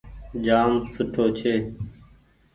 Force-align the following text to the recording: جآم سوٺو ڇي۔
جآم 0.43 0.73
سوٺو 0.93 1.25
ڇي۔ 1.37 1.53